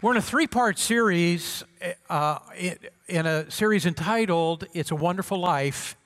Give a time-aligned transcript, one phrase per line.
[0.00, 1.64] We're in a three part series,
[2.08, 2.38] uh,
[3.08, 5.96] in a series entitled It's a Wonderful Life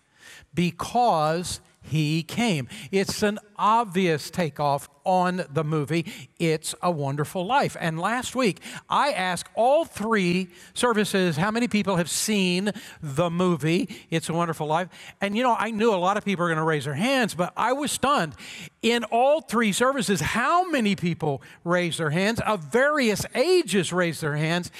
[0.52, 2.68] because he came.
[2.90, 6.04] It's an obvious takeoff on the movie,
[6.38, 7.76] It's a Wonderful Life.
[7.80, 13.88] And last week, I asked all three services how many people have seen the movie,
[14.10, 14.88] It's a Wonderful Life.
[15.20, 17.34] And you know, I knew a lot of people were going to raise their hands,
[17.34, 18.34] but I was stunned.
[18.82, 24.36] In all three services, how many people raised their hands, of various ages raised their
[24.36, 24.70] hands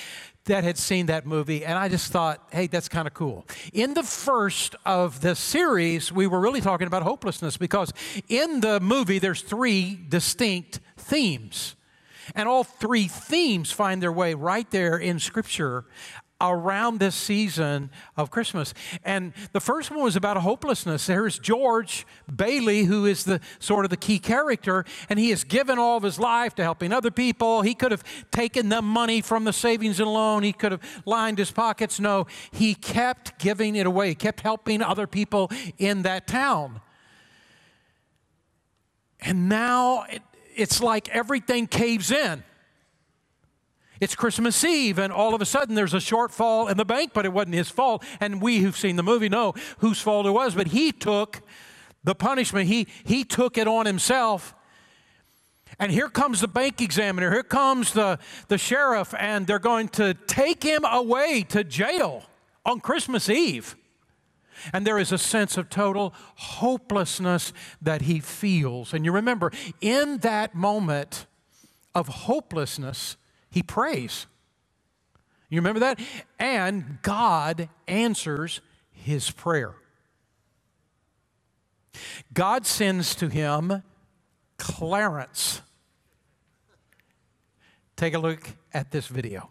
[0.46, 3.46] that had seen that movie, and I just thought, hey, that's kind of cool.
[3.73, 7.93] In the first of the series, we were really talking about hopelessness because
[8.29, 11.77] in the movie, there's three distinct themes.
[12.35, 15.85] And all three themes find their way right there in Scripture
[16.40, 18.75] around this season of Christmas.
[19.04, 21.07] And the first one was about hopelessness.
[21.07, 25.79] There's George Bailey, who is the sort of the key character, and he has given
[25.79, 27.63] all of his life to helping other people.
[27.63, 31.39] He could have taken the money from the savings and loan, he could have lined
[31.39, 31.99] his pockets.
[31.99, 36.80] No, he kept giving it away, he kept helping other people in that town.
[39.20, 40.22] And now it,
[40.55, 42.44] it's like everything caves in.
[44.00, 47.25] It's Christmas Eve, and all of a sudden there's a shortfall in the bank, but
[47.25, 48.05] it wasn't his fault.
[48.20, 51.41] And we who've seen the movie know whose fault it was, but he took
[52.05, 54.55] the punishment, he, he took it on himself.
[55.78, 60.14] And here comes the bank examiner, here comes the, the sheriff, and they're going to
[60.27, 62.25] take him away to jail
[62.64, 63.77] on Christmas Eve.
[64.72, 68.94] And there is a sense of total hopelessness that he feels.
[68.94, 71.27] And you remember, in that moment
[71.94, 73.16] of hopelessness,
[73.50, 74.27] he prays.
[75.48, 76.00] You remember that?
[76.39, 79.75] And God answers his prayer.
[82.33, 83.83] God sends to him
[84.58, 85.62] Clarence.
[87.97, 89.50] Take a look at this video.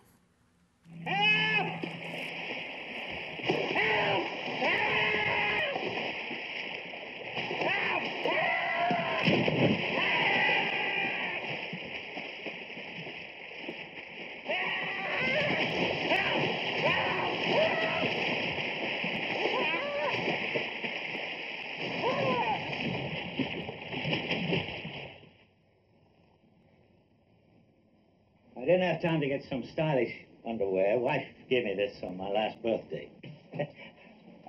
[28.62, 30.14] Didn't have time to get some stylish
[30.48, 30.98] underwear.
[30.98, 33.10] Wife gave me this on my last birthday.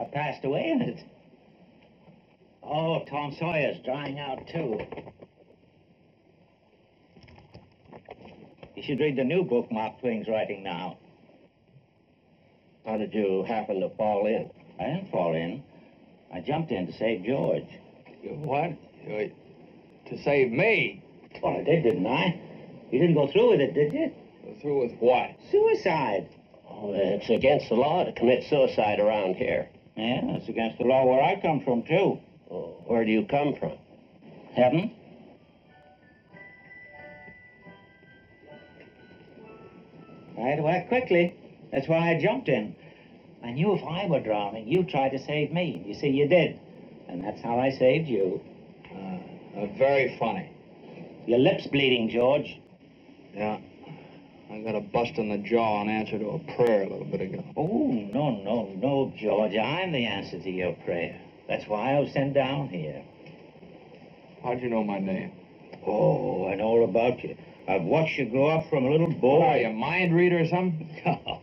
[0.01, 1.05] I passed away in it.
[2.63, 4.81] Oh, Tom Sawyer's drying out, too.
[8.75, 10.99] You should read the new book Mark Twain's writing now.
[12.85, 14.51] How did you happen to fall in?
[14.79, 15.63] I didn't fall in.
[16.33, 17.67] I jumped in to save George.
[18.23, 18.71] You what?
[19.07, 19.33] You,
[20.07, 21.03] to save me?
[21.43, 22.41] Well, I did, didn't I?
[22.91, 24.13] You didn't go through with it, did you?
[24.45, 25.31] Go through with what?
[25.51, 26.29] Suicide.
[26.69, 29.69] Oh, it's against the law to commit suicide around here.
[29.97, 32.19] Yeah, it's against the law where I come from, too.
[32.51, 33.73] Oh, where do you come from?
[34.55, 34.93] Heaven.
[40.39, 41.35] I had to act quickly.
[41.73, 42.77] That's why I jumped in.
[43.43, 45.83] I knew if I were drowning, you'd try to save me.
[45.87, 46.61] You see, you did.
[47.09, 48.41] And that's how I saved you.
[48.93, 50.51] Uh, uh, very funny.
[51.27, 52.59] Your lip's bleeding, George.
[53.37, 53.59] Yeah.
[54.51, 57.23] I got a bust in the jaw in answer to a prayer a little bit
[57.23, 57.45] ago.
[57.57, 59.57] Oh, no, no, no, George.
[59.57, 61.21] I'm the answer to your prayer.
[61.49, 63.03] That's why I was sent down here.
[64.43, 65.33] How'd you know my name?
[65.87, 67.37] Oh, I know all about you.
[67.69, 69.41] I've watched you grow up from a little boy.
[69.41, 70.89] What are you, a mind reader or something?
[71.07, 71.43] well,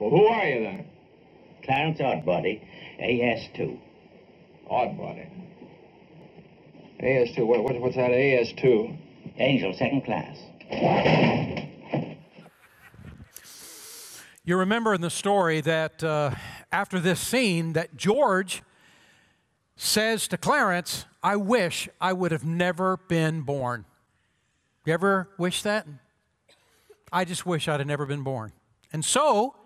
[0.00, 0.86] who are you then?
[1.64, 2.60] Clarence Odbody,
[3.00, 3.78] AS2.
[4.70, 5.28] Odbody.
[7.00, 8.96] AS2, what, what, what's that AS2?
[9.38, 10.38] Angel, second class.
[14.44, 16.30] You remember in the story that uh,
[16.70, 18.62] after this scene that George
[19.76, 23.84] says to Clarence, I wish I would have never been born.
[24.84, 25.86] You ever wish that?
[27.12, 28.52] I just wish I'd have never been born.
[28.92, 29.56] And so,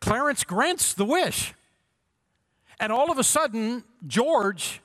[0.00, 1.54] Clarence grants the wish.
[2.78, 4.80] And all of a sudden, George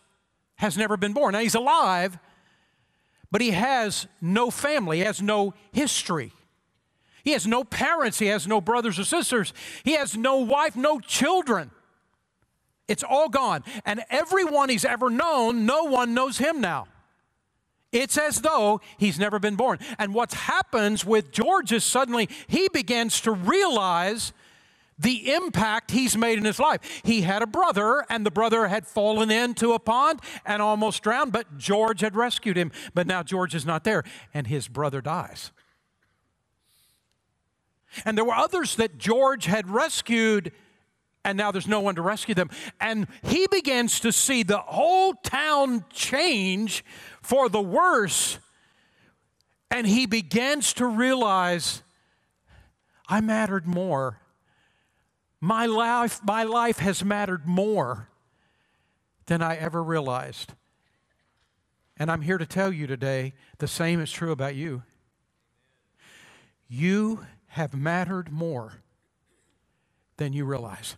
[0.55, 1.33] has never been born.
[1.33, 2.17] Now, he's alive,
[3.35, 6.31] but he has no family, he has no history.
[7.25, 9.51] He has no parents, he has no brothers or sisters,
[9.83, 11.69] he has no wife, no children.
[12.87, 13.65] It's all gone.
[13.85, 16.87] And everyone he's ever known, no one knows him now.
[17.91, 19.79] It's as though he's never been born.
[19.99, 24.31] And what happens with George is suddenly he begins to realize
[24.97, 26.79] the impact he's made in his life.
[27.03, 31.31] He had a brother, and the brother had fallen into a pond and almost drowned,
[31.31, 32.71] but George had rescued him.
[32.93, 34.03] But now George is not there,
[34.33, 35.51] and his brother dies.
[38.03, 40.51] And there were others that George had rescued,
[41.23, 42.49] and now there's no one to rescue them.
[42.79, 46.83] And he begins to see the whole town change
[47.21, 48.39] for the worse.
[49.71, 51.83] And he begins to realize
[53.07, 54.19] I mattered more.
[55.45, 58.09] My life, my life has mattered more
[59.27, 60.53] than I ever realized.
[61.97, 64.81] And I'm here to tell you today the same is true about you.
[66.67, 68.81] You have mattered more
[70.17, 70.97] than you realize.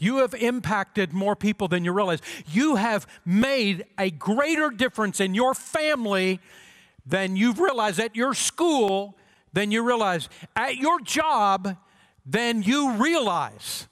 [0.00, 2.18] You have impacted more people than you realize.
[2.48, 6.40] You have made a greater difference in your family
[7.06, 9.16] than you've realized, at your school
[9.52, 11.76] than you realize, at your job
[12.24, 13.88] than you realize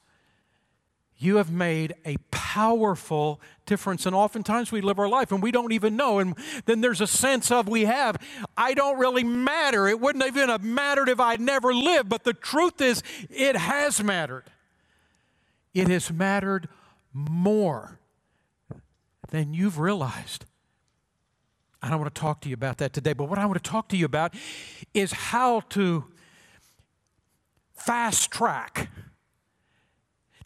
[1.20, 4.06] you have made a powerful difference.
[4.06, 6.20] And oftentimes we live our life and we don't even know.
[6.20, 8.16] And then there's a sense of we have,
[8.56, 9.88] I don't really matter.
[9.88, 12.08] It wouldn't even have mattered if I'd never lived.
[12.08, 14.44] But the truth is, it has mattered.
[15.74, 16.68] It has mattered
[17.12, 17.98] more
[19.30, 20.44] than you've realized.
[21.82, 23.70] I don't want to talk to you about that today, but what I want to
[23.70, 24.34] talk to you about
[24.94, 26.04] is how to
[27.78, 28.90] fast track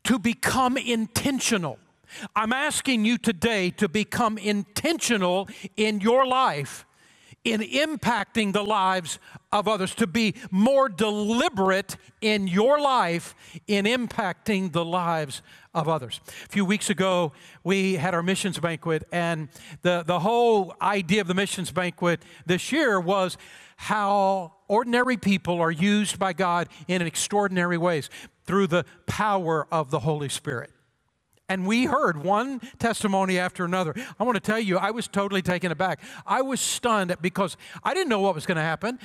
[0.05, 1.79] to become intentional.
[2.37, 6.84] I'm asking you today to become intentional in your life
[7.44, 9.18] in impacting the lives
[9.50, 13.34] of others, to be more deliberate in your life
[13.66, 15.42] in impacting the lives
[15.74, 16.20] of others.
[16.44, 17.32] A few weeks ago,
[17.64, 19.48] we had our missions banquet, and
[19.82, 23.36] the, the whole idea of the missions banquet this year was
[23.76, 28.08] how ordinary people are used by God in extraordinary ways
[28.44, 30.70] through the power of the Holy Spirit.
[31.52, 33.94] And we heard one testimony after another.
[34.19, 36.00] I want to tell you, I was totally taken aback.
[36.26, 38.99] I was stunned because I didn't know what was going to happen.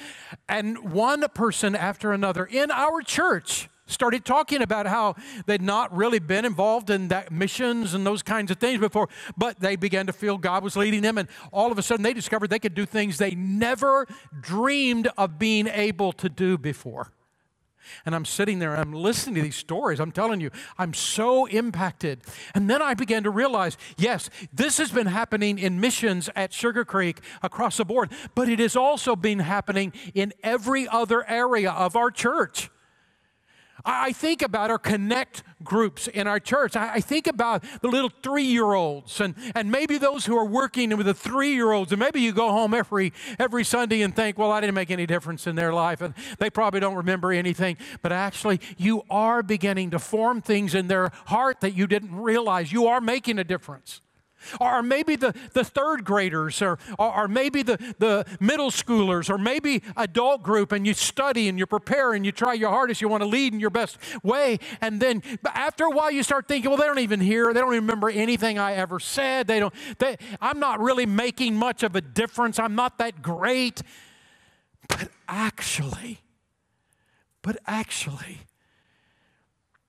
[0.48, 5.16] And one person after another in our church started talking about how
[5.46, 9.60] they'd not really been involved in that missions and those kinds of things before, but
[9.60, 11.18] they began to feel God was leading them.
[11.18, 14.08] And all of a sudden, they discovered they could do things they never
[14.40, 17.12] dreamed of being able to do before.
[18.06, 20.00] And I'm sitting there I'm listening to these stories.
[20.00, 22.22] I'm telling you, I'm so impacted.
[22.54, 26.86] And then I began to realize yes, this has been happening in missions at Sugar
[26.86, 31.96] Creek across the board, but it has also been happening in every other area of
[31.96, 32.70] our church.
[33.86, 36.76] I think about our connect groups in our church.
[36.76, 40.96] I think about the little three year olds and, and maybe those who are working
[40.98, 41.92] with the three year olds.
[41.92, 45.06] And maybe you go home every, every Sunday and think, well, I didn't make any
[45.06, 46.02] difference in their life.
[46.02, 47.78] And they probably don't remember anything.
[48.02, 52.72] But actually, you are beginning to form things in their heart that you didn't realize.
[52.72, 54.02] You are making a difference.
[54.60, 59.84] Or maybe the, the third graders, or, or, maybe the, the middle schoolers, or maybe
[59.96, 63.02] adult group, and you study and you prepare and you try your hardest.
[63.02, 64.60] You want to lead in your best way.
[64.82, 67.72] And then after a while, you start thinking, well, they don't even hear, they don't
[67.72, 69.48] remember anything I ever said.
[69.48, 72.60] They don't, they, I'm not really making much of a difference.
[72.60, 73.82] I'm not that great.
[74.88, 76.22] But actually,
[77.42, 78.40] but actually,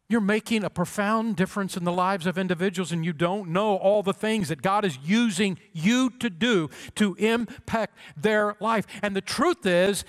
[0.08, 4.02] you're making a profound difference in the lives of individuals, and you don't know all
[4.02, 8.87] the things that God is using you to do to impact their life.
[9.02, 10.05] And the truth is,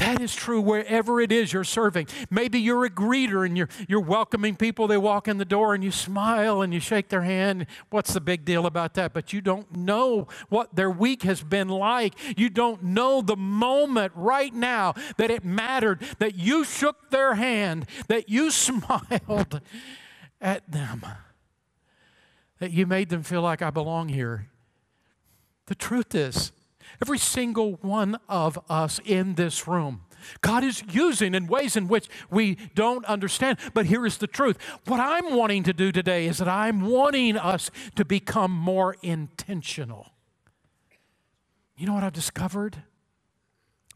[0.00, 2.06] that is true wherever it is you're serving.
[2.30, 4.86] Maybe you're a greeter and you're, you're welcoming people.
[4.86, 7.66] They walk in the door and you smile and you shake their hand.
[7.90, 9.12] What's the big deal about that?
[9.12, 12.14] But you don't know what their week has been like.
[12.38, 17.84] You don't know the moment right now that it mattered, that you shook their hand,
[18.08, 19.39] that you smiled
[20.40, 21.04] at them,
[22.58, 24.48] that you made them feel like I belong here.
[25.66, 26.52] The truth is,
[27.02, 30.02] Every single one of us in this room.
[30.42, 33.58] God is using in ways in which we don't understand.
[33.72, 34.58] But here is the truth.
[34.84, 40.08] What I'm wanting to do today is that I'm wanting us to become more intentional.
[41.76, 42.82] You know what I've discovered?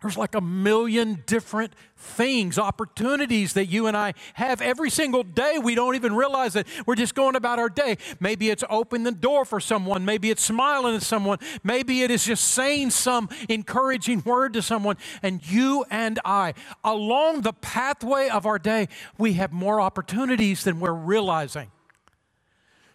[0.04, 5.56] There's like a million different things, opportunities that you and I have every single day.
[5.56, 6.66] We don't even realize it.
[6.84, 7.96] We're just going about our day.
[8.20, 10.04] Maybe it's opening the door for someone.
[10.04, 11.38] Maybe it's smiling at someone.
[11.62, 14.98] Maybe it is just saying some encouraging word to someone.
[15.22, 16.52] And you and I,
[16.84, 21.70] along the pathway of our day, we have more opportunities than we're realizing.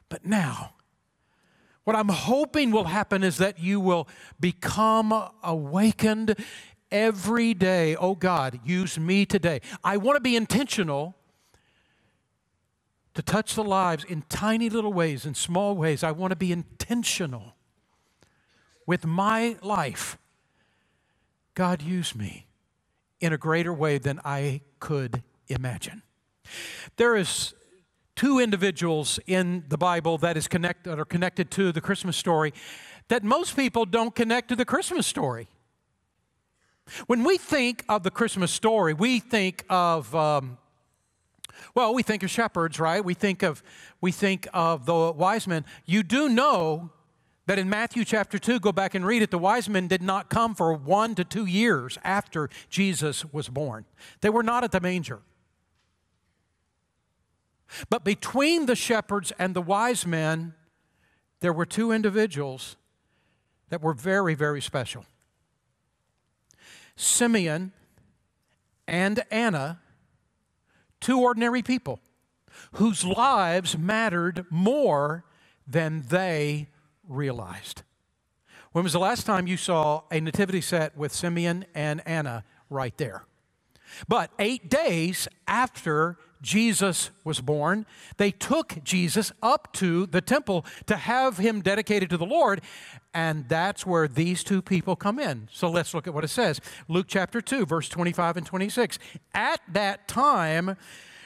[0.09, 0.75] But now,
[1.89, 4.07] what I'm hoping will happen is that you will
[4.39, 5.11] become
[5.41, 6.35] awakened
[6.91, 9.61] every day, oh God, use me today.
[9.83, 11.15] I want to be intentional
[13.13, 16.03] to touch the lives in tiny little ways, in small ways.
[16.03, 17.55] I want to be intentional
[18.85, 20.17] with my life.
[21.53, 22.47] God, use me
[23.19, 26.03] in a greater way than I could imagine.
[26.95, 27.53] There is
[28.15, 32.53] two individuals in the Bible that is connect, that are connected to the Christmas story
[33.09, 35.47] that most people don't connect to the Christmas story.
[37.07, 40.57] When we think of the Christmas story, we think of um,
[41.75, 43.03] well, we think of shepherds, right?
[43.03, 43.63] We think of
[44.01, 45.65] we think of the wise men.
[45.85, 46.91] You do know
[47.45, 50.29] that in Matthew chapter 2, go back and read it, the wise men did not
[50.29, 53.85] come for one to two years after Jesus was born.
[54.21, 55.21] They were not at the manger.
[57.89, 60.53] But between the shepherds and the wise men,
[61.39, 62.75] there were two individuals
[63.69, 65.05] that were very, very special
[66.99, 67.71] Simeon
[68.85, 69.79] and Anna,
[70.99, 72.01] two ordinary people
[72.73, 75.23] whose lives mattered more
[75.65, 76.67] than they
[77.07, 77.83] realized.
[78.73, 82.95] When was the last time you saw a nativity set with Simeon and Anna right
[82.97, 83.23] there?
[84.09, 87.85] But eight days after Jesus was born,
[88.17, 92.61] they took Jesus up to the temple to have him dedicated to the Lord,
[93.13, 95.49] and that's where these two people come in.
[95.51, 96.61] So let's look at what it says.
[96.87, 98.99] Luke chapter 2, verse 25 and 26.
[99.33, 100.77] At that time,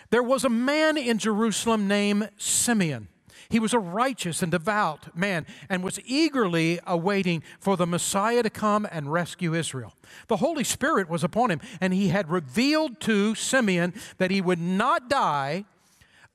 [0.09, 3.07] there was a man in Jerusalem named Simeon
[3.53, 8.49] he was a righteous and devout man and was eagerly awaiting for the Messiah to
[8.49, 9.93] come and rescue Israel.
[10.27, 14.59] The Holy Spirit was upon him, and he had revealed to Simeon that he would
[14.59, 15.65] not die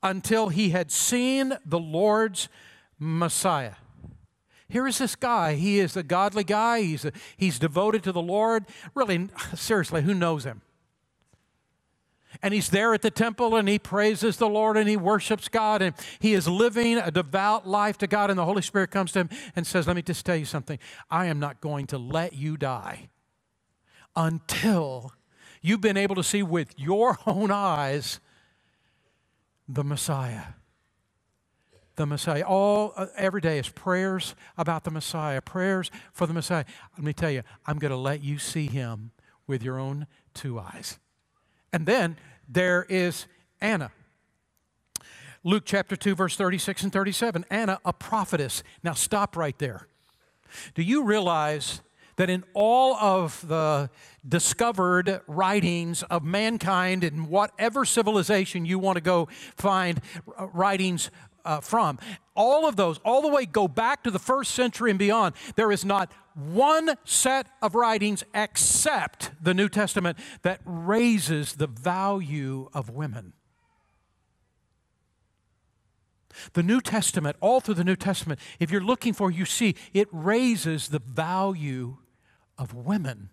[0.00, 2.48] until he had seen the Lord's
[3.00, 3.74] Messiah.
[4.68, 5.54] Here is this guy.
[5.54, 6.82] He is a godly guy.
[6.82, 8.64] He's, a, he's devoted to the Lord.
[8.94, 10.62] Really, seriously, who knows him?
[12.42, 15.82] And he's there at the temple and he praises the Lord and he worships God
[15.82, 18.30] and he is living a devout life to God.
[18.30, 20.78] And the Holy Spirit comes to him and says, Let me just tell you something.
[21.10, 23.08] I am not going to let you die
[24.14, 25.12] until
[25.62, 28.20] you've been able to see with your own eyes
[29.66, 30.42] the Messiah.
[31.96, 32.42] The Messiah.
[32.42, 36.64] All uh, every day is prayers about the Messiah, prayers for the Messiah.
[36.96, 39.10] Let me tell you, I'm going to let you see him
[39.46, 40.98] with your own two eyes.
[41.72, 42.16] And then
[42.48, 43.26] there is
[43.60, 43.90] Anna.
[45.44, 47.44] Luke chapter 2, verse 36 and 37.
[47.50, 48.62] Anna, a prophetess.
[48.82, 49.86] Now stop right there.
[50.74, 51.80] Do you realize
[52.16, 53.90] that in all of the
[54.28, 60.00] discovered writings of mankind in whatever civilization you want to go find
[60.52, 61.10] writings
[61.48, 61.98] uh, from.
[62.36, 65.34] All of those, all the way go back to the first century and beyond.
[65.56, 72.68] There is not one set of writings except the New Testament that raises the value
[72.72, 73.32] of women.
[76.52, 80.06] The New Testament, all through the New Testament, if you're looking for, you see, it
[80.12, 81.96] raises the value
[82.56, 83.30] of women.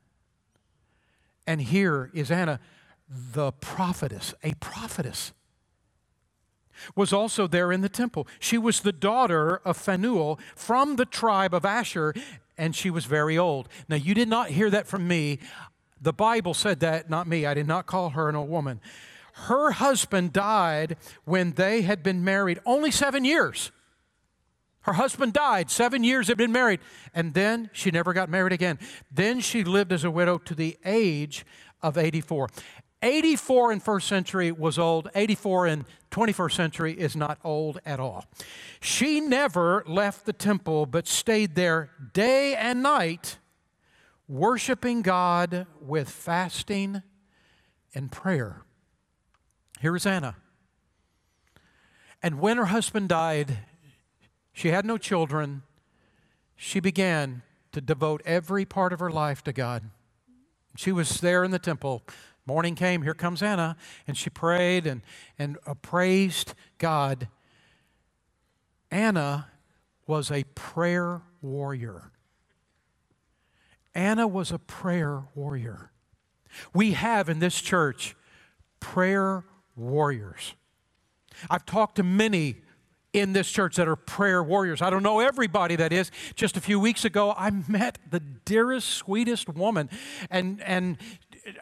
[1.45, 2.59] And here is Anna,
[3.07, 5.33] the prophetess, a prophetess
[6.95, 8.27] was also there in the temple.
[8.39, 12.13] She was the daughter of Phanuel from the tribe of Asher,
[12.57, 13.67] and she was very old.
[13.87, 15.39] Now, you did not hear that from me.
[16.01, 17.45] The Bible said that, not me.
[17.45, 18.81] I did not call her an old woman.
[19.33, 23.71] Her husband died when they had been married only seven years.
[24.81, 26.79] Her husband died, seven years had been married,
[27.13, 28.77] and then she never got married again.
[29.11, 31.43] Then she lived as a widow to the age
[31.81, 32.49] of 84.
[33.05, 35.09] 84 in first century was old.
[35.13, 38.25] 84 in 21st century is not old at all.
[38.79, 43.37] She never left the temple but stayed there day and night,
[44.27, 47.03] worshiping God with fasting
[47.93, 48.63] and prayer.
[49.79, 50.35] Here's Anna.
[52.23, 53.59] And when her husband died,
[54.51, 55.61] she had no children.
[56.55, 59.91] She began to devote every part of her life to God.
[60.75, 62.01] She was there in the temple
[62.47, 63.75] Morning came, here comes Anna,
[64.07, 65.01] and she prayed and,
[65.39, 67.27] and praised God.
[68.91, 69.47] Anna
[70.05, 72.11] was a prayer warrior.
[73.95, 75.91] Anna was a prayer warrior.
[76.73, 78.15] We have in this church
[78.79, 79.43] prayer
[79.75, 80.53] warriors.
[81.49, 82.57] I've talked to many
[83.15, 84.81] in this church that are prayer warriors.
[84.81, 86.11] I don't know everybody that is.
[86.35, 89.89] Just a few weeks ago, I met the dearest, sweetest woman,
[90.29, 90.97] and, and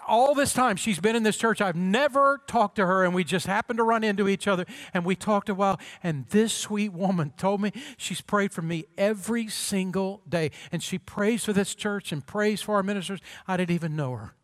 [0.07, 3.23] all this time she's been in this church, I've never talked to her, and we
[3.23, 5.79] just happened to run into each other, and we talked a while.
[6.01, 10.97] And this sweet woman told me she's prayed for me every single day, and she
[10.97, 13.19] prays for this church and prays for our ministers.
[13.47, 14.35] I didn't even know her.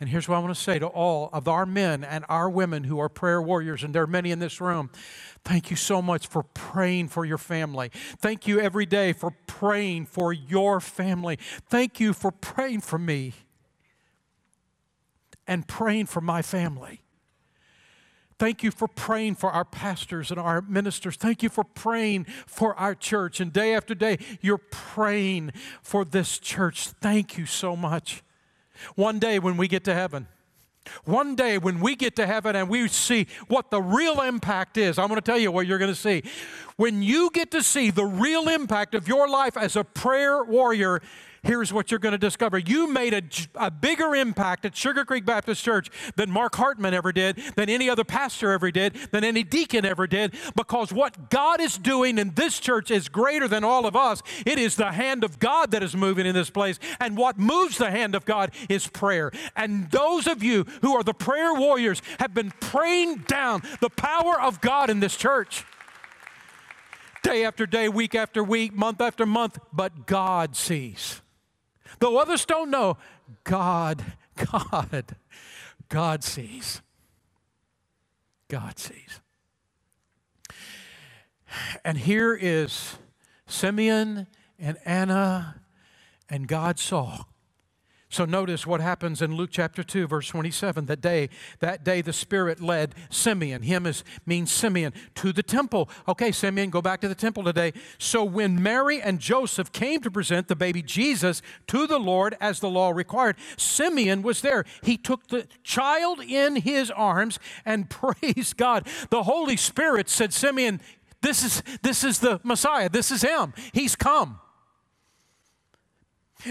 [0.00, 2.82] And here's what I want to say to all of our men and our women
[2.82, 4.90] who are prayer warriors, and there are many in this room.
[5.44, 7.92] Thank you so much for praying for your family.
[8.18, 11.38] Thank you every day for praying for your family.
[11.70, 13.32] Thank you for praying for me.
[15.52, 17.02] And praying for my family.
[18.38, 21.16] Thank you for praying for our pastors and our ministers.
[21.16, 23.38] Thank you for praying for our church.
[23.38, 26.88] And day after day, you're praying for this church.
[26.88, 28.22] Thank you so much.
[28.94, 30.26] One day when we get to heaven,
[31.04, 34.98] one day when we get to heaven and we see what the real impact is,
[34.98, 36.22] I'm going to tell you what you're going to see.
[36.76, 41.02] When you get to see the real impact of your life as a prayer warrior,
[41.42, 42.58] here's what you're going to discover.
[42.58, 43.22] You made a,
[43.56, 47.90] a bigger impact at Sugar Creek Baptist Church than Mark Hartman ever did, than any
[47.90, 52.34] other pastor ever did, than any deacon ever did, because what God is doing in
[52.34, 54.22] this church is greater than all of us.
[54.46, 56.78] It is the hand of God that is moving in this place.
[57.00, 59.32] And what moves the hand of God is prayer.
[59.56, 64.40] And those of you who are the prayer warriors have been praying down the power
[64.40, 65.64] of God in this church
[67.22, 71.21] day after day, week after week, month after month, but God sees.
[71.98, 72.98] Though others don't know,
[73.44, 74.04] God,
[74.52, 75.16] God,
[75.88, 76.82] God sees.
[78.48, 79.20] God sees.
[81.84, 82.96] And here is
[83.46, 84.26] Simeon
[84.58, 85.60] and Anna,
[86.28, 87.24] and God saw.
[88.12, 92.12] So notice what happens in Luke chapter 2 verse 27 that day that day the
[92.12, 95.88] spirit led Simeon him is means Simeon to the temple.
[96.06, 97.72] Okay, Simeon go back to the temple today.
[97.96, 102.60] So when Mary and Joseph came to present the baby Jesus to the Lord as
[102.60, 104.66] the law required, Simeon was there.
[104.82, 108.86] He took the child in his arms and praised God.
[109.08, 110.82] The Holy Spirit said Simeon
[111.22, 112.90] this is this is the Messiah.
[112.90, 113.54] This is him.
[113.72, 114.38] He's come.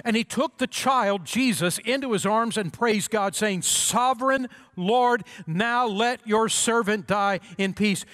[0.05, 5.23] And he took the child, Jesus, into his arms and praised God, saying, Sovereign Lord,
[5.45, 8.05] now let your servant die in peace.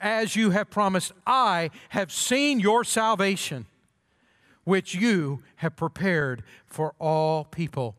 [0.00, 3.66] As you have promised, I have seen your salvation,
[4.64, 7.96] which you have prepared for all people.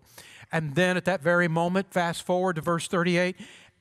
[0.52, 3.36] And then at that very moment, fast forward to verse 38,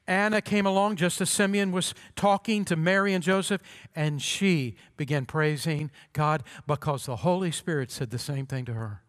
[0.06, 3.60] Anna came along just as Simeon was talking to Mary and Joseph,
[3.94, 9.02] and she began praising God because the Holy Spirit said the same thing to her.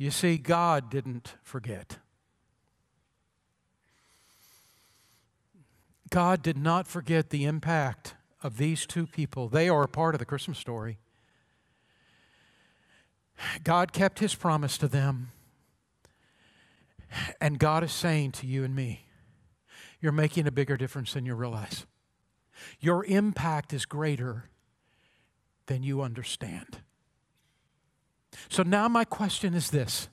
[0.00, 1.98] You see, God didn't forget.
[6.08, 9.50] God did not forget the impact of these two people.
[9.50, 10.96] They are a part of the Christmas story.
[13.62, 15.32] God kept his promise to them.
[17.38, 19.04] And God is saying to you and me,
[20.00, 21.84] you're making a bigger difference than you realize.
[22.80, 24.48] Your impact is greater
[25.66, 26.78] than you understand.
[28.48, 30.08] So now my question is this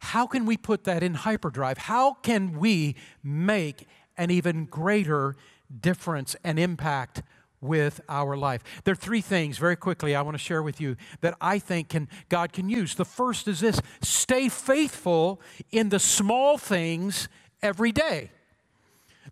[0.00, 1.78] How can we put that in hyperdrive?
[1.78, 5.36] How can we make an even greater
[5.80, 7.22] difference and impact
[7.60, 8.62] with our life.
[8.84, 11.88] There are three things very quickly I want to share with you that I think
[11.88, 12.94] can God can use.
[12.94, 15.40] The first is this, stay faithful
[15.70, 17.28] in the small things
[17.62, 18.30] every day.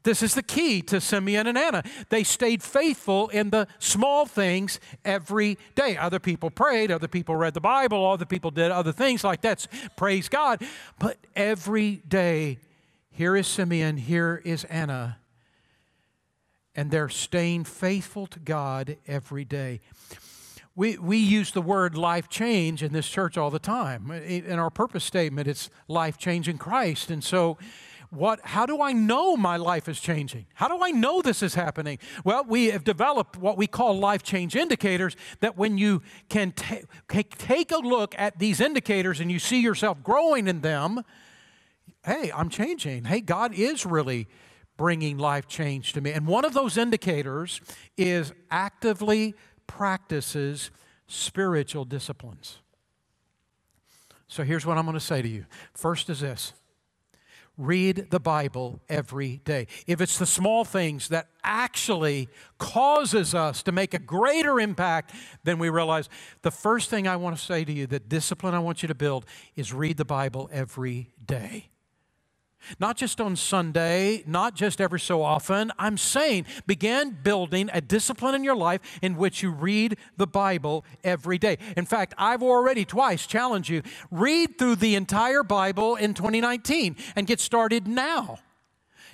[0.07, 1.83] This is the key to Simeon and Anna.
[2.11, 5.97] They stayed faithful in the small things every day.
[5.97, 9.67] Other people prayed, other people read the Bible, other people did other things like that.
[9.97, 10.63] Praise God.
[11.01, 12.59] But every day,
[13.11, 15.19] here is Simeon, here is Anna,
[16.77, 19.81] and they're staying faithful to God every day.
[20.77, 24.13] We, we use the word life change in this church all the time.
[24.13, 27.11] In our purpose statement, it's life change in Christ.
[27.11, 27.59] And so,
[28.17, 30.47] what, how do I know my life is changing?
[30.55, 31.99] How do I know this is happening?
[32.25, 36.81] Well, we have developed what we call life change indicators that when you can ta-
[37.09, 41.03] take a look at these indicators and you see yourself growing in them,
[42.05, 43.05] hey, I'm changing.
[43.05, 44.27] Hey, God is really
[44.77, 46.13] bringing life change to me.
[46.13, 47.61] And one of those indicators
[47.97, 49.35] is actively
[49.67, 50.71] practices
[51.07, 52.59] spiritual disciplines.
[54.29, 55.47] So here's what I'm going to say to you.
[55.75, 56.53] First is this
[57.59, 59.67] read the Bible every day.
[59.87, 65.15] If it's the small things that actually causes us to make a greater impact
[65.45, 66.09] than we realize,
[66.43, 68.95] the first thing I want to say to you, the discipline I want you to
[68.95, 71.71] build is read the Bible every day.
[72.79, 75.73] Not just on Sunday, not just every so often.
[75.79, 80.85] I'm saying begin building a discipline in your life in which you read the Bible
[81.05, 81.59] every day.
[81.77, 87.27] In fact, I've already twice challenged you read through the entire Bible in 2019 and
[87.27, 88.39] get started now.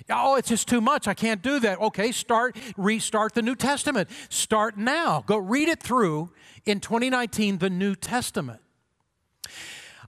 [0.09, 1.07] Oh, it's just too much.
[1.07, 1.79] I can't do that.
[1.79, 4.09] Okay, start, restart the New Testament.
[4.29, 5.23] Start now.
[5.25, 6.31] Go read it through
[6.65, 8.59] in 2019, the New Testament.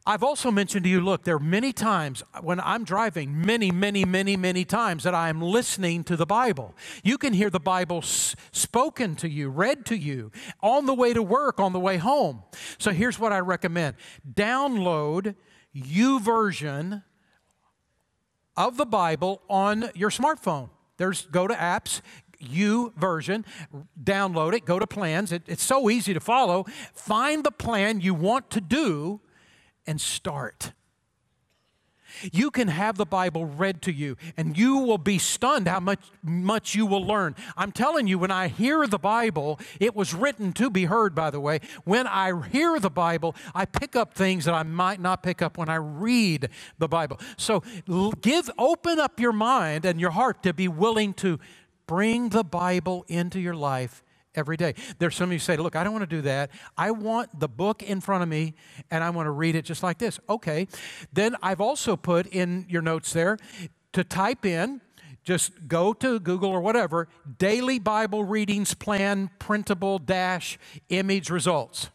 [0.07, 4.05] I've also mentioned to you look, there are many times when I'm driving, many, many,
[4.05, 6.75] many, many times that I am listening to the Bible.
[7.03, 11.11] You can hear the Bible s- spoken to you, read to you on the way
[11.13, 12.43] to work, on the way home.
[12.77, 13.95] So here's what I recommend
[14.31, 15.35] download
[15.75, 17.03] YouVersion
[18.55, 20.69] of the Bible on your smartphone.
[20.97, 22.01] There's go to apps,
[22.43, 23.43] YouVersion,
[24.01, 25.31] download it, go to plans.
[25.31, 26.65] It, it's so easy to follow.
[26.93, 29.21] Find the plan you want to do
[29.88, 30.71] and start.
[32.32, 36.00] You can have the Bible read to you, and you will be stunned how much,
[36.24, 37.36] much you will learn.
[37.58, 41.30] I'm telling you, when I hear the Bible, it was written to be heard, by
[41.30, 41.60] the way.
[41.84, 45.58] When I hear the Bible, I pick up things that I might not pick up
[45.58, 47.19] when I read the Bible.
[47.36, 47.63] So
[48.21, 51.38] give, open up your mind and your heart to be willing to
[51.88, 54.04] Bring the Bible into your life
[54.36, 54.74] every day.
[55.00, 56.52] There's some of you say, Look, I don't want to do that.
[56.78, 58.56] I want the book in front of me
[58.91, 60.19] and I want to read it just like this.
[60.30, 60.67] Okay.
[61.13, 63.38] Then I've also put in your notes there
[63.93, 64.82] to type in,
[65.24, 71.89] just go to Google or whatever, daily Bible readings plan printable dash image results.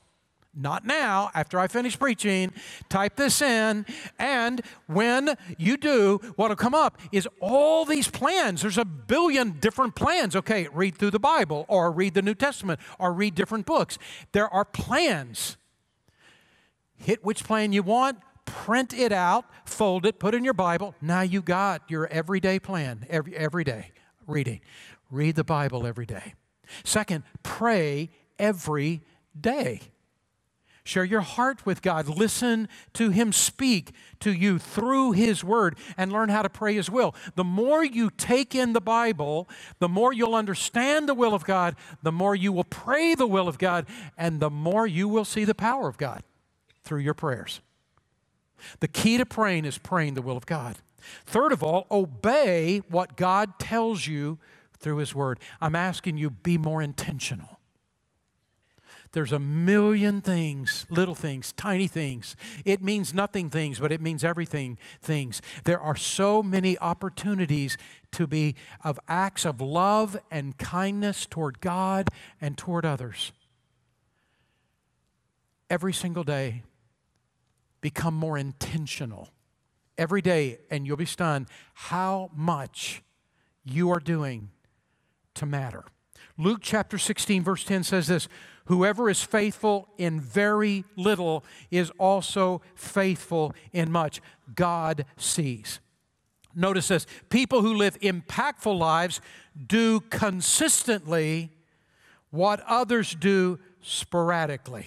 [0.54, 2.52] Not now, after I finish preaching.
[2.88, 3.86] Type this in,
[4.18, 8.62] and when you do, what'll come up is all these plans.
[8.62, 10.34] There's a billion different plans.
[10.34, 13.96] Okay, read through the Bible, or read the New Testament, or read different books.
[14.32, 15.56] There are plans.
[16.96, 20.94] Hit which plan you want, print it out, fold it, put it in your Bible.
[21.00, 23.92] Now you got your everyday plan, every, every day
[24.26, 24.60] reading.
[25.10, 26.34] Read the Bible every day.
[26.84, 29.02] Second, pray every
[29.38, 29.80] day.
[30.84, 32.08] Share your heart with God.
[32.08, 36.90] Listen to Him speak to you through His Word and learn how to pray His
[36.90, 37.14] will.
[37.34, 41.76] The more you take in the Bible, the more you'll understand the will of God,
[42.02, 45.44] the more you will pray the will of God, and the more you will see
[45.44, 46.22] the power of God
[46.82, 47.60] through your prayers.
[48.80, 50.76] The key to praying is praying the will of God.
[51.24, 54.38] Third of all, obey what God tells you
[54.78, 55.40] through His Word.
[55.60, 57.59] I'm asking you, be more intentional.
[59.12, 62.36] There's a million things, little things, tiny things.
[62.64, 65.42] It means nothing things, but it means everything things.
[65.64, 67.76] There are so many opportunities
[68.12, 72.08] to be of acts of love and kindness toward God
[72.40, 73.32] and toward others.
[75.68, 76.62] Every single day,
[77.80, 79.30] become more intentional.
[79.98, 83.02] Every day, and you'll be stunned how much
[83.64, 84.50] you are doing
[85.34, 85.84] to matter.
[86.40, 88.26] Luke chapter 16, verse 10 says this
[88.64, 94.22] Whoever is faithful in very little is also faithful in much.
[94.55, 95.81] God sees.
[96.55, 99.20] Notice this people who live impactful lives
[99.66, 101.50] do consistently
[102.31, 104.87] what others do sporadically.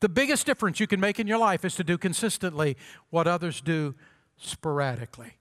[0.00, 2.76] The biggest difference you can make in your life is to do consistently
[3.10, 3.94] what others do
[4.36, 5.34] sporadically.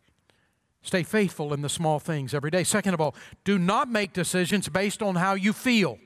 [0.84, 2.63] Stay faithful in the small things every day.
[2.63, 3.15] Second of all,
[3.46, 5.98] do not make decisions based on how you feel,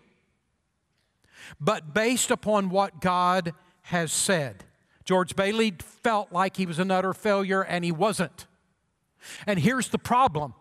[1.60, 4.64] but based upon what God has said.
[5.04, 8.46] George Bailey felt like he was an utter failure, and he wasn't.
[9.48, 10.54] And here's the problem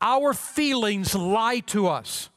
[0.00, 2.30] our feelings lie to us.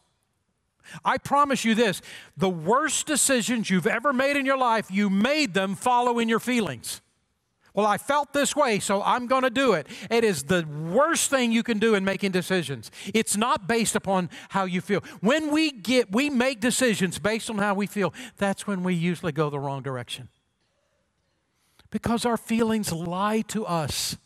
[1.03, 2.01] I promise you this
[2.35, 7.01] the worst decisions you've ever made in your life, you made them following your feelings.
[7.75, 9.87] Well, I felt this way, so I'm going to do it.
[10.09, 12.89] It is the worst thing you can do in making decisions.
[13.13, 15.01] It's not based upon how you feel.
[15.19, 19.33] When we get we make decisions based on how we feel, that's when we usually
[19.33, 20.29] go the wrong direction.
[21.91, 24.17] Because our feelings lie to us.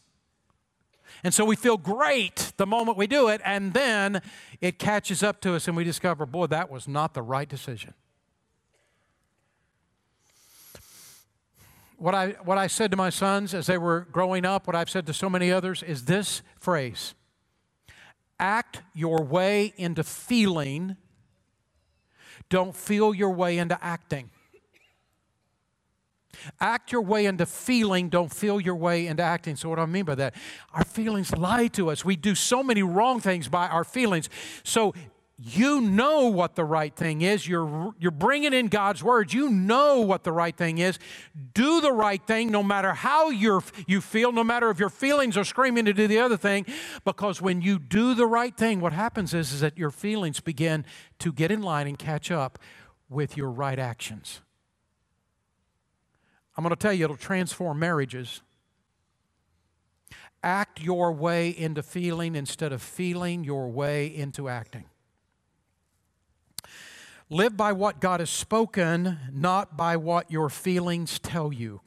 [1.23, 4.21] And so we feel great the moment we do it, and then
[4.61, 7.93] it catches up to us and we discover, boy, that was not the right decision.
[11.99, 14.89] What I, what I said to my sons as they were growing up, what I've
[14.89, 17.13] said to so many others, is this phrase
[18.39, 20.95] act your way into feeling,
[22.49, 24.29] don't feel your way into acting.
[26.61, 29.57] Act your way into feeling, don't feel your way into acting.
[29.57, 30.35] So, what do I mean by that?
[30.73, 32.05] Our feelings lie to us.
[32.05, 34.29] We do so many wrong things by our feelings.
[34.63, 34.93] So,
[35.41, 37.47] you know what the right thing is.
[37.47, 39.31] You're, you're bringing in God's word.
[39.31, 40.99] You know what the right thing is.
[41.53, 45.37] Do the right thing no matter how you're, you feel, no matter if your feelings
[45.37, 46.65] are screaming to do the other thing.
[47.05, 50.83] Because when you do the right thing, what happens is, is that your feelings begin
[51.19, 52.59] to get in line and catch up
[53.07, 54.41] with your right actions.
[56.57, 58.41] I'm going to tell you, it'll transform marriages.
[60.43, 64.83] Act your way into feeling instead of feeling your way into acting.
[67.31, 71.81] Live by what God has spoken, not by what your feelings tell you.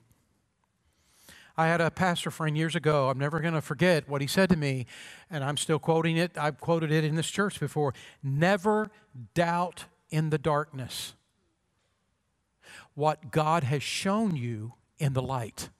[1.56, 3.08] I had a pastor friend years ago.
[3.08, 4.86] I'm never going to forget what he said to me,
[5.28, 6.38] and I'm still quoting it.
[6.38, 7.92] I've quoted it in this church before.
[8.22, 8.90] Never
[9.34, 11.14] doubt in the darkness
[12.94, 15.70] what God has shown you in the light.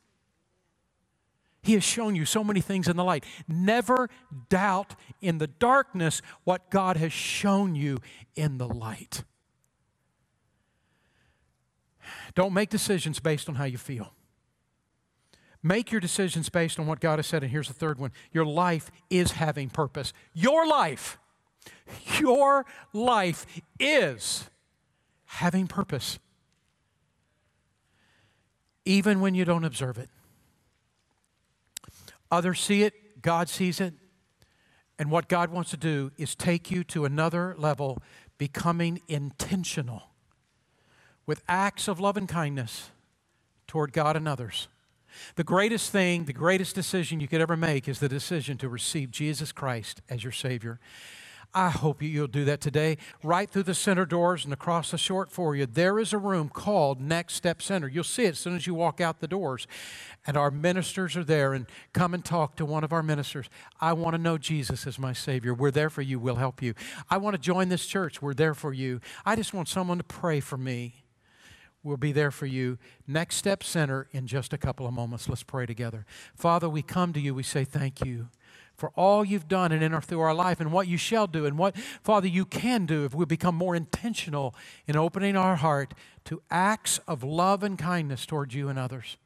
[1.62, 3.24] He has shown you so many things in the light.
[3.46, 4.10] Never
[4.48, 7.98] doubt in the darkness what God has shown you
[8.34, 9.22] in the light.
[12.34, 14.12] Don't make decisions based on how you feel.
[15.62, 17.42] Make your decisions based on what God has said.
[17.42, 20.12] And here's the third one your life is having purpose.
[20.34, 21.18] Your life,
[22.18, 23.46] your life
[23.78, 24.50] is
[25.24, 26.18] having purpose,
[28.84, 30.10] even when you don't observe it.
[32.30, 33.94] Others see it, God sees it.
[34.98, 37.98] And what God wants to do is take you to another level,
[38.38, 40.11] becoming intentional
[41.26, 42.90] with acts of love and kindness
[43.66, 44.68] toward God and others.
[45.36, 49.10] The greatest thing, the greatest decision you could ever make is the decision to receive
[49.10, 50.80] Jesus Christ as your Savior.
[51.54, 52.96] I hope you'll do that today.
[53.22, 56.48] Right through the center doors and across the short for you, there is a room
[56.48, 57.88] called Next Step Center.
[57.88, 59.66] You'll see it as soon as you walk out the doors.
[60.26, 63.50] And our ministers are there, and come and talk to one of our ministers.
[63.80, 65.52] I want to know Jesus as my Savior.
[65.52, 66.72] We're there for you, we'll help you.
[67.10, 68.22] I want to join this church.
[68.22, 69.00] We're there for you.
[69.26, 71.01] I just want someone to pray for me.
[71.82, 72.78] We'll be there for you.
[73.06, 75.28] Next Step Center in just a couple of moments.
[75.28, 76.06] Let's pray together.
[76.34, 77.34] Father, we come to you.
[77.34, 78.28] We say thank you
[78.76, 81.58] for all you've done and in through our life and what you shall do and
[81.58, 84.54] what, Father, you can do if we become more intentional
[84.86, 89.16] in opening our heart to acts of love and kindness towards you and others.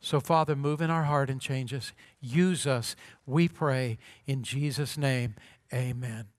[0.00, 1.92] So, Father, move in our heart and change us.
[2.20, 5.36] Use us, we pray, in Jesus' name.
[5.72, 6.31] Amen.